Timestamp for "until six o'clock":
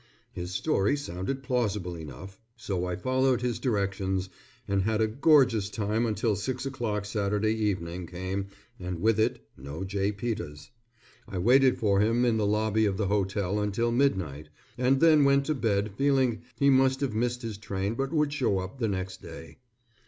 6.07-7.05